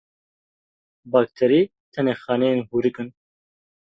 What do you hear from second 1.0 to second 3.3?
Bakterî tenê xaneyên hûrik in.